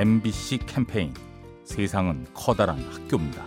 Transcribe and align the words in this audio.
MBC 0.00 0.60
캠페인 0.64 1.12
세상은 1.62 2.26
커다란 2.32 2.78
학교입니다. 2.90 3.44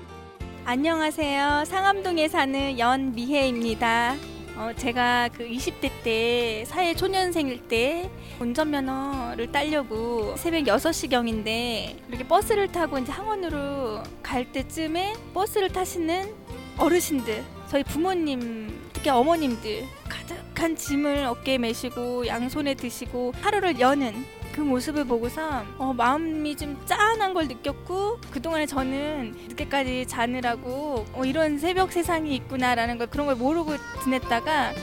안녕하세요. 0.65 1.63
상암동에 1.65 2.27
사는 2.27 2.77
연미혜입니다. 2.77 4.15
어, 4.57 4.71
제가 4.77 5.29
그 5.29 5.47
20대 5.47 5.89
때 6.03 6.63
사회 6.67 6.93
초년생일 6.93 7.67
때 7.67 8.07
운전면허를 8.39 9.51
따려고 9.51 10.37
새벽 10.37 10.65
6시경인데 10.65 11.95
이렇게 12.07 12.27
버스를 12.27 12.71
타고 12.71 12.99
이제 12.99 13.11
항원으로 13.11 14.03
갈 14.21 14.51
때쯤에 14.51 15.15
버스를 15.33 15.69
타시는 15.69 16.35
어르신들, 16.77 17.43
저희 17.67 17.83
부모님, 17.83 18.79
특히 18.93 19.09
어머님들 19.09 19.85
가득한 20.07 20.75
짐을 20.75 21.25
어깨에 21.25 21.57
메시고 21.57 22.27
양손에 22.27 22.75
드시고 22.75 23.33
하루를 23.41 23.79
여는 23.79 24.42
그 24.53 24.61
모습을 24.61 25.05
보고서 25.05 25.65
어, 25.77 25.93
마음이 25.93 26.55
좀 26.55 26.79
짠한 26.85 27.33
걸 27.33 27.47
느꼈고 27.47 28.19
그동안에 28.31 28.67
저는 28.67 29.35
늦게까지 29.49 30.05
자느라고 30.07 31.05
어, 31.13 31.25
이런 31.25 31.57
새벽 31.57 31.91
세상이 31.91 32.35
있구나라는 32.35 32.99
걸 32.99 33.07
그런 33.07 33.25
걸 33.25 33.35
모르고 33.35 33.73
지냈다가 34.03 34.73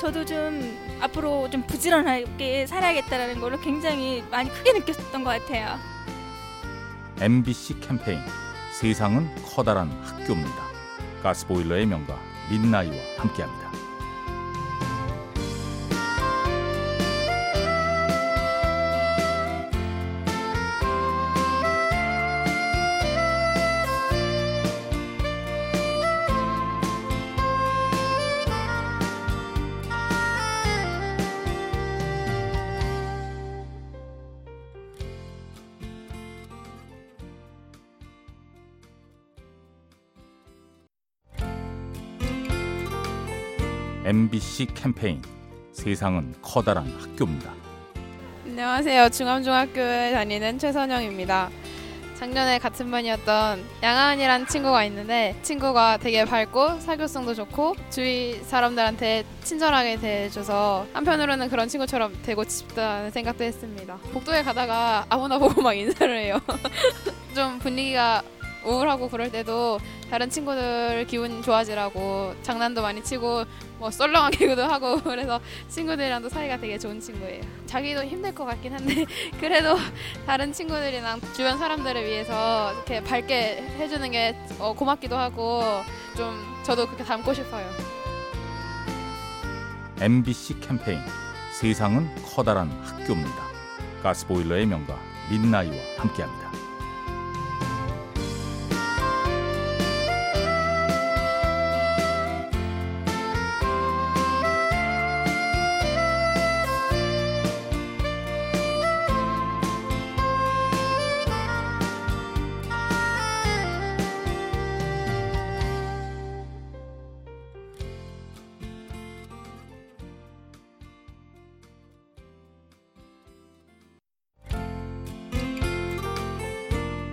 저도 0.00 0.24
좀 0.24 0.76
앞으로 1.00 1.50
좀 1.50 1.62
부지런하게 1.66 2.66
살아야겠다라는 2.66 3.40
걸로 3.40 3.60
굉장히 3.60 4.24
많이 4.30 4.50
크게 4.50 4.72
느꼈던 4.72 5.22
것 5.22 5.30
같아요. 5.30 5.78
MBC 7.20 7.80
캠페인 7.80 8.20
세상은 8.72 9.28
커다란 9.44 9.90
학교입니다. 10.04 10.68
가스보일러의 11.22 11.84
명가 11.86 12.18
민나이와 12.50 12.96
함께합니다. 13.18 13.87
MBC 44.08 44.68
캠페인 44.74 45.20
세상은 45.70 46.34
커다란 46.40 46.86
학교입니다. 46.98 47.52
안녕하세요. 48.46 49.10
중암중학교에 49.10 50.12
다니는 50.12 50.58
최선영입니다. 50.58 51.50
작년에 52.18 52.58
같은 52.58 52.90
반이었던 52.90 53.62
양하은이라는 53.82 54.46
친구가 54.46 54.84
있는데 54.84 55.36
친구가 55.42 55.98
되게 55.98 56.24
밝고 56.24 56.80
사교성도 56.80 57.34
좋고 57.34 57.76
주위 57.90 58.40
사람들한테 58.44 59.26
친절하게 59.44 59.98
대해줘서 59.98 60.86
한편으로는 60.94 61.50
그런 61.50 61.68
친구처럼 61.68 62.16
되고 62.22 62.42
싶다는 62.44 63.10
생각도 63.10 63.44
했습니다. 63.44 63.98
복도에 64.14 64.42
가다가 64.42 65.04
아무나 65.10 65.38
보고 65.38 65.60
막 65.60 65.74
인사를 65.74 66.16
해요. 66.16 66.40
좀 67.36 67.58
분위기가 67.58 68.22
우울하고 68.64 69.08
그럴 69.08 69.30
때도 69.30 69.78
다른 70.10 70.30
친구들 70.30 71.06
기분 71.08 71.42
좋아지라고 71.42 72.34
장난도 72.42 72.82
많이 72.82 73.02
치고 73.02 73.44
뭐 73.78 73.90
썰렁한 73.90 74.32
개그도 74.32 74.64
하고 74.66 75.00
그래서 75.02 75.40
친구들이랑도 75.68 76.28
사이가 76.28 76.58
되게 76.58 76.78
좋은 76.78 77.00
친구예요. 77.00 77.42
자기도 77.66 78.04
힘들 78.04 78.34
것 78.34 78.44
같긴 78.44 78.74
한데 78.74 79.04
그래도 79.40 79.76
다른 80.26 80.52
친구들이랑 80.52 81.20
주변 81.34 81.58
사람들을 81.58 82.04
위해서 82.04 82.72
이렇게 82.74 83.02
밝게 83.02 83.62
해주는 83.78 84.10
게 84.10 84.36
어, 84.58 84.74
고맙기도 84.74 85.16
하고 85.16 85.62
좀 86.16 86.34
저도 86.64 86.86
그렇게 86.86 87.04
닮고 87.04 87.32
싶어요. 87.34 87.66
MBC 90.00 90.60
캠페인 90.60 91.00
세상은 91.52 92.08
커다란 92.24 92.70
학교입니다. 92.84 93.48
가스보일러의 94.02 94.66
명가 94.66 94.96
민나이와 95.30 95.74
함께합니다. 95.98 96.67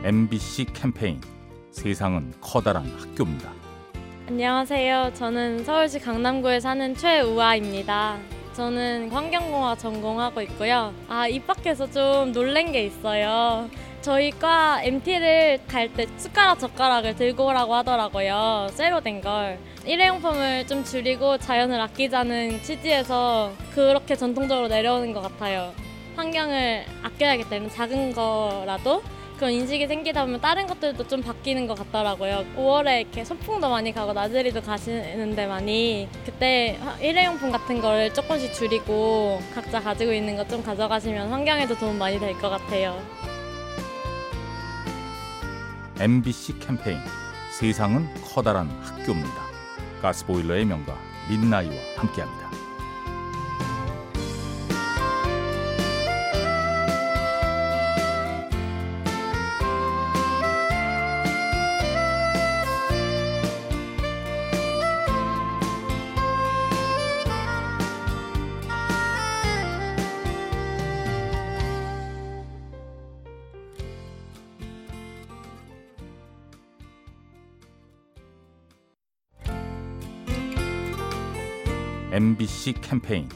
MBC 0.06 0.66
캠페인 0.66 1.20
세상은 1.72 2.32
커다란 2.40 2.86
학교입니다. 2.96 3.52
안녕하세요. 4.28 5.14
저는 5.16 5.64
서울시 5.64 5.98
강남구에 6.00 6.60
사는 6.60 6.94
최우아입니다. 6.96 8.20
저는 8.54 9.10
환경공학 9.10 9.80
전공하고 9.80 10.44
있고요. 10.44 10.94
아, 11.10 11.28
입 11.28 11.48
밖에서 11.48 11.90
좀 11.90 12.32
놀란 12.34 12.72
게 12.72 12.86
있어요. 12.86 13.68
저희 14.04 14.30
과 14.30 14.80
MT를 14.84 15.62
갈 15.68 15.92
때 15.92 16.06
숟가락 16.18 16.60
젓가락을 16.60 17.16
들고 17.16 17.48
오라고 17.48 17.74
하더라고요. 17.74 18.68
쇠로 18.74 19.02
된 19.02 19.22
걸. 19.22 19.58
일회용품을 19.88 20.68
좀 20.68 20.84
줄이고 20.84 21.40
자연을 21.40 21.82
아끼자는 21.82 22.62
취지에서 22.62 23.52
그렇게 23.74 24.16
전통적으로 24.16 24.68
내려오는 24.68 25.14
것 25.14 25.22
같아요. 25.22 25.74
환경을 26.16 26.86
아껴야겠다는 27.02 27.72
작은 27.72 28.14
거라도 28.14 29.02
그런 29.38 29.52
인식이 29.52 29.88
생기다 29.88 30.24
보면 30.26 30.40
다른 30.42 30.66
것들도 30.68 31.08
좀 31.08 31.22
바뀌는 31.22 31.68
것 31.68 31.78
같더라고요. 31.78 32.46
5월에 32.58 33.02
이렇게 33.02 33.26
소풍도 33.26 33.70
많이 33.70 33.92
가고 33.92 34.14
나들이도 34.14 34.62
가시는데 34.62 35.46
많이 35.48 36.08
그때 36.26 36.80
일회용품 37.02 37.52
같은 37.52 37.82
걸 37.82 38.14
조금씩 38.14 38.54
줄이고 38.54 39.42
각자 39.54 39.82
가지고 39.82 40.14
있는 40.14 40.36
것 40.38 40.46
좀 40.46 40.64
가져가시면 40.64 41.30
환경에도 41.32 41.76
도움 41.76 41.98
많이 41.98 42.20
될 42.20 42.32
것 42.40 42.50
같아요. 42.50 43.02
MBC 46.00 46.60
캠페인 46.60 47.00
세상은 47.52 48.08
커다란 48.24 48.70
학교입니다. 48.84 49.44
가스보일러의 50.02 50.66
명가 50.66 50.96
민나이와 51.30 51.74
함께합니다. 51.98 52.52
MBC 82.16 82.76
캠페인 82.80 83.28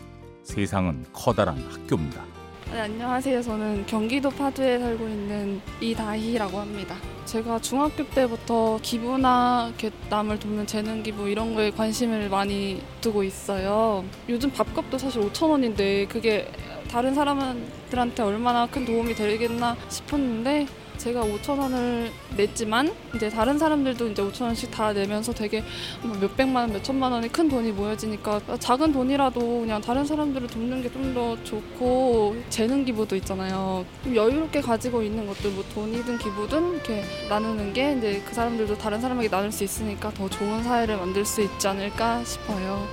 세상은 0.42 1.04
커다란 1.12 1.58
학교입니다. 1.70 2.24
네, 2.72 2.80
안녕하세요. 2.80 3.42
저는 3.42 3.86
경기도 3.86 4.30
파주에 4.30 4.80
살고 4.80 5.06
있는 5.06 5.60
이다희라고 5.82 6.60
합니다. 6.60 6.96
제가 7.26 7.60
중학교 7.60 8.06
때부터 8.06 8.80
기부나 8.82 9.74
남을 10.10 10.40
돕는 10.40 10.66
재능 10.66 11.04
기부 11.04 11.28
이런 11.28 11.56
거에 11.56 11.72
관심을 11.72 12.30
많이 12.30 12.82
두고 13.02 13.22
있어요. 13.22 14.06
요즘 14.30 14.50
밥값도 14.50 14.98
사실 14.98 15.24
5천 15.24 15.50
원인데 15.50 16.06
그게 16.06 16.50
다른 16.90 17.14
사람들한테 17.14 18.24
얼마나 18.24 18.66
큰 18.66 18.86
도움이 18.86 19.14
되겠나 19.14 19.76
싶었는데 19.90 20.68
제가 21.00 21.24
5천 21.24 21.58
원을 21.58 22.12
냈지만 22.38 22.94
이제 23.16 23.30
다른 23.30 23.58
사람들도 23.58 24.10
이제 24.10 24.22
5천 24.22 24.44
원씩 24.44 24.70
다 24.70 24.94
내면서 24.94 25.34
되게 25.34 25.64
뭐 26.04 26.16
몇백만 26.18 26.64
원, 26.64 26.74
몇 26.74 26.84
천만 26.84 27.12
원의 27.12 27.30
큰 27.32 27.50
돈이 27.50 27.72
모여지니까 27.72 28.40
작은 28.60 28.92
돈이라도 28.92 29.40
그냥 29.62 29.82
다른 29.82 30.06
사람들을 30.06 30.48
돕는 30.48 30.84
게 30.84 30.90
좀 30.90 31.10
더 31.14 31.42
좋고 31.44 32.36
재능 32.50 32.84
기부도 32.86 33.16
있잖아요. 33.16 33.86
좀 34.04 34.16
여유롭게 34.16 34.62
가지고 34.62 35.02
있는 35.02 35.26
것들 35.26 35.50
뭐 35.52 35.64
돈이든 35.74 36.18
기부든 36.20 36.74
이렇게 36.74 37.04
나누는 37.30 37.74
게 37.74 37.96
이제 37.98 38.22
그 38.28 38.34
사람들도 38.36 38.78
다른 38.78 39.00
사람에게 39.02 39.30
나눌 39.30 39.52
수 39.52 39.64
있으니까 39.64 40.12
더 40.14 40.30
좋은 40.30 40.62
사회를 40.64 40.98
만들 40.98 41.26
수 41.26 41.42
있지 41.42 41.68
않을까 41.68 42.24
싶어요. 42.26 42.86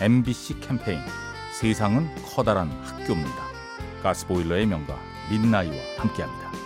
MBC 0.00 0.60
캠페인 0.60 1.00
세상은 1.58 2.08
커다란 2.24 2.70
학교입니다. 2.84 3.48
가스보일러의 4.02 4.66
명가 4.66 5.07
민나이와 5.30 5.76
함께합니다. 5.98 6.57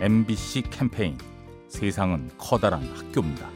MBC 0.00 0.62
캠페인 0.70 1.18
세상은 1.66 2.30
커다란 2.38 2.84
학교입니다. 2.94 3.50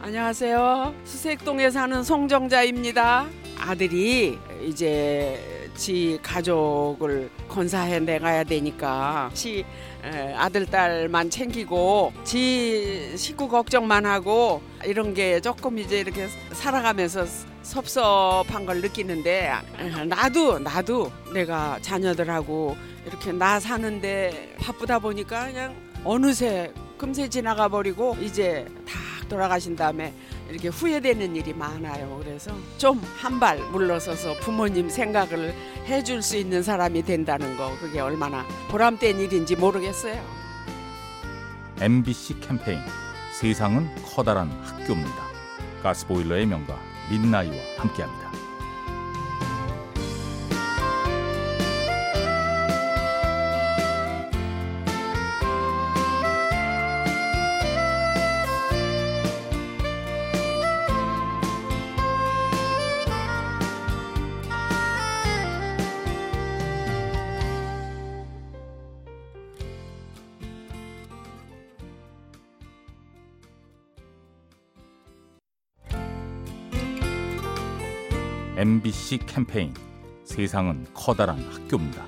안녕하세요. 0.00 0.94
수색동에 1.04 1.70
사는 1.70 2.04
송정자입니다. 2.04 3.26
아들이 3.58 4.38
이제 4.64 5.70
지 5.74 6.20
가족을 6.22 7.30
건사해 7.48 7.98
내가야 7.98 8.44
되니까 8.44 9.30
지 9.34 9.64
에, 10.04 10.34
아들 10.34 10.66
딸만 10.66 11.30
챙기고 11.30 12.12
지 12.22 13.16
식구 13.16 13.48
걱정만 13.48 14.06
하고 14.06 14.62
이런 14.84 15.14
게 15.14 15.40
조금 15.40 15.78
이제 15.80 15.98
이렇게 15.98 16.28
살아가면서 16.52 17.24
섭섭한 17.62 18.66
걸 18.66 18.80
느끼는데 18.80 19.52
에, 19.78 20.04
나도 20.04 20.58
나도 20.58 21.10
내가 21.32 21.78
자녀들하고 21.80 22.76
이렇게 23.06 23.32
나 23.32 23.58
사는데 23.60 24.56
바쁘다 24.60 24.98
보니까 24.98 25.46
그냥 25.46 25.74
어느새 26.04 26.72
금세 26.98 27.28
지나가 27.28 27.68
버리고 27.68 28.16
이제 28.20 28.66
다 28.86 28.98
돌아가신 29.28 29.74
다음에 29.76 30.12
이렇게 30.50 30.68
후회되는 30.68 31.34
일이 31.36 31.52
많아요. 31.54 32.20
그래서 32.22 32.54
좀 32.78 33.00
한 33.20 33.40
발 33.40 33.58
물러서서 33.70 34.34
부모님 34.40 34.88
생각을 34.90 35.54
해줄 35.86 36.22
수 36.22 36.36
있는 36.36 36.62
사람이 36.62 37.02
된다는 37.04 37.56
거 37.56 37.74
그게 37.80 37.98
얼마나 38.00 38.46
보람된 38.70 39.18
일인지 39.20 39.56
모르겠어요. 39.56 40.22
MBC 41.80 42.40
캠페인 42.40 42.78
세상은 43.32 43.88
커다란 44.04 44.50
학교입니다. 44.62 45.22
가스보일러의 45.82 46.46
명가 46.46 46.78
민나이와 47.10 47.56
함께합니다. 47.78 48.41
MBC 78.54 79.20
캠페인 79.26 79.72
세상은 80.24 80.84
커다란 80.92 81.38
학교입니다. 81.38 82.04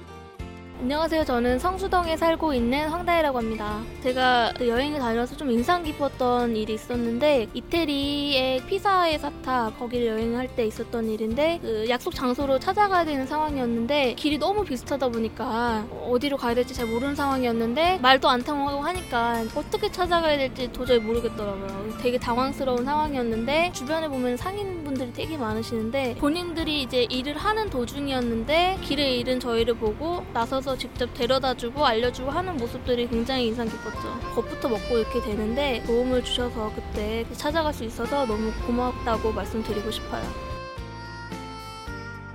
안녕하세요. 0.84 1.24
저는 1.24 1.58
성수동에 1.58 2.18
살고 2.18 2.52
있는 2.52 2.90
황다혜라고 2.90 3.38
합니다. 3.38 3.80
제가 4.02 4.52
그 4.58 4.68
여행을 4.68 4.98
다녀서 4.98 5.34
좀 5.34 5.50
인상 5.50 5.82
깊었던 5.82 6.54
일이 6.54 6.74
있었는데 6.74 7.46
이태리의 7.54 8.66
피사의 8.66 9.18
사타 9.18 9.70
거기를 9.78 10.08
여행할 10.08 10.54
때 10.54 10.66
있었던 10.66 11.08
일인데 11.08 11.60
그 11.62 11.88
약속 11.88 12.14
장소로 12.14 12.58
찾아가야 12.58 13.06
되는 13.06 13.26
상황이었는데 13.26 14.14
길이 14.16 14.36
너무 14.36 14.62
비슷하다 14.64 15.08
보니까 15.08 15.86
어디로 16.06 16.36
가야 16.36 16.54
될지 16.54 16.74
잘 16.74 16.86
모르는 16.86 17.14
상황이었는데 17.14 18.00
말도 18.02 18.28
안 18.28 18.42
통하고 18.42 18.82
하니까 18.82 19.42
어떻게 19.54 19.90
찾아가야 19.90 20.36
될지 20.36 20.70
도저히 20.70 20.98
모르겠더라고요. 20.98 21.96
되게 22.02 22.18
당황스러운 22.18 22.84
상황이었는데 22.84 23.72
주변에 23.72 24.08
보면 24.08 24.36
상인 24.36 24.83
분들이 24.94 25.12
되게 25.12 25.36
많으시는데 25.36 26.14
본인들이 26.16 26.82
이제 26.82 27.02
일을 27.10 27.36
하는 27.36 27.68
도중이었는데 27.68 28.78
길에 28.82 29.16
잃은 29.16 29.40
저희를 29.40 29.74
보고 29.74 30.24
나서서 30.32 30.78
직접 30.78 31.12
데려다주고 31.14 31.84
알려주고 31.84 32.30
하는 32.30 32.56
모습들이 32.56 33.08
굉장히 33.08 33.48
인상 33.48 33.68
깊었죠. 33.68 34.20
겁부터 34.34 34.68
먹고 34.68 34.98
이렇게 34.98 35.20
되는데 35.20 35.82
도움을 35.86 36.22
주셔서 36.24 36.72
그때 36.74 37.26
찾아갈 37.32 37.74
수 37.74 37.84
있어서 37.84 38.24
너무 38.24 38.52
고맙다고 38.66 39.32
말씀드리고 39.32 39.90
싶어요. 39.90 40.22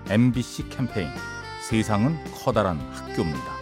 MBC 0.10 0.70
캠페인 0.70 1.10
세상은 1.62 2.18
커다란 2.34 2.80
학교입니다. 2.92 3.60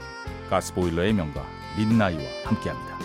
가스보일러의 0.50 1.14
명가 1.14 1.46
민나이와 1.78 2.24
함께합니다. 2.46 2.98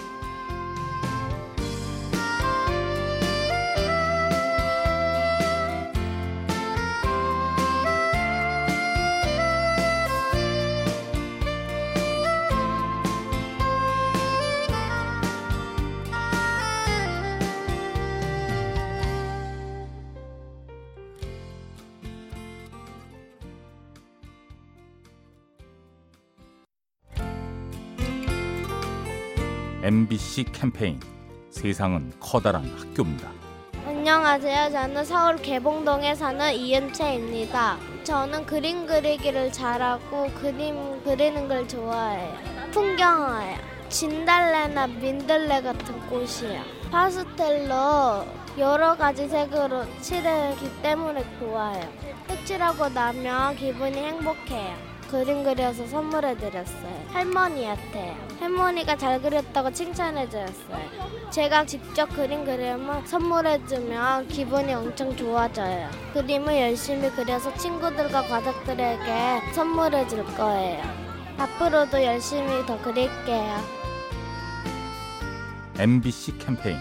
MBC 29.85 30.45
캠페인 30.53 31.01
세상은 31.51 32.13
커다란 32.21 32.65
학교입니다. 32.79 33.29
안녕하세요. 33.85 34.71
저는 34.71 35.05
서울 35.05 35.37
개봉동에 35.39 36.15
사는 36.15 36.55
이은채입니다. 36.55 37.79
저는 38.05 38.47
그림 38.47 38.87
그리기를 38.87 39.51
잘하고 39.51 40.31
그림 40.41 41.03
그리는 41.03 41.49
걸 41.49 41.67
좋아해요. 41.67 42.33
풍경화요. 42.71 43.57
진달래나 43.89 44.87
민들레 44.87 45.63
같은 45.63 45.99
꽃이요. 46.07 46.63
파스텔로 46.93 48.25
여러 48.59 48.97
가지 48.97 49.29
색으로 49.29 49.85
칠하기 50.01 50.81
때문에 50.83 51.25
좋아요. 51.41 51.83
색칠하고 52.29 52.89
나면 52.91 53.57
기분이 53.57 53.97
행복해요. 53.97 54.92
그림 55.13 55.45
그려서 55.45 55.87
선물해 55.89 56.39
드렸어요. 56.39 57.05
할머니한테. 57.11 58.17
할머니가 58.41 58.97
잘 58.97 59.21
그렸다고 59.21 59.71
칭찬해 59.71 60.27
주었어요. 60.31 61.31
제가 61.31 61.67
직접 61.67 62.09
그림 62.17 62.47
그리면 62.47 63.07
선물해 63.07 63.67
주면 63.67 64.27
기분이 64.29 64.73
엄청 64.73 65.15
좋아져요. 65.15 65.91
그림을 66.15 66.59
열심히 66.59 67.11
그려서 67.11 67.55
친구들과 67.59 68.23
가족들에게 68.23 69.53
선물해 69.53 70.09
줄 70.09 70.25
거예요. 70.35 70.83
앞으로도 71.37 72.03
열심히 72.03 72.65
더 72.65 72.81
그릴게요. 72.81 73.59
MBC 75.79 76.39
캠페인 76.39 76.79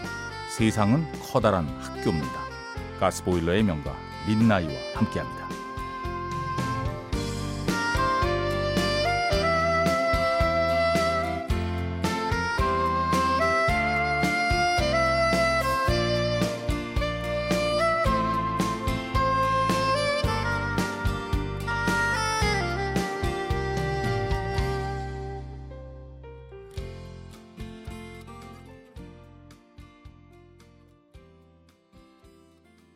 세상은 0.57 1.05
커다란 1.21 1.67
학교입니다. 1.81 2.39
가스보일러의 3.01 3.63
명가 3.63 3.93
민나이와 4.25 4.71
함께합니다. 4.95 5.40